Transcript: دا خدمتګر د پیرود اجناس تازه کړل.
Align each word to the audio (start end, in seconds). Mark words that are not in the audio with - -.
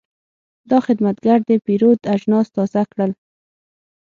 دا 0.69 0.77
خدمتګر 0.87 1.39
د 1.49 1.51
پیرود 1.65 1.99
اجناس 2.15 2.47
تازه 2.55 2.83
کړل. 2.91 3.11